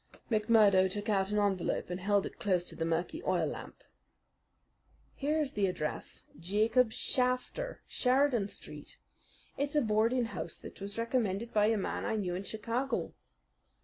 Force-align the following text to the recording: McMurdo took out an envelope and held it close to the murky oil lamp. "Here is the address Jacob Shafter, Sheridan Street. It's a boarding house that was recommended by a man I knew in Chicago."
McMurdo 0.31 0.89
took 0.91 1.09
out 1.09 1.29
an 1.29 1.37
envelope 1.37 1.91
and 1.91 1.99
held 1.99 2.25
it 2.25 2.39
close 2.39 2.63
to 2.63 2.75
the 2.75 2.85
murky 2.85 3.21
oil 3.23 3.45
lamp. 3.45 3.83
"Here 5.13 5.37
is 5.39 5.51
the 5.53 5.67
address 5.67 6.23
Jacob 6.39 6.91
Shafter, 6.91 7.83
Sheridan 7.87 8.47
Street. 8.47 8.97
It's 9.57 9.75
a 9.75 9.81
boarding 9.83 10.25
house 10.25 10.57
that 10.57 10.81
was 10.81 10.97
recommended 10.97 11.53
by 11.53 11.67
a 11.67 11.77
man 11.77 12.03
I 12.03 12.15
knew 12.15 12.33
in 12.33 12.41
Chicago." 12.41 13.13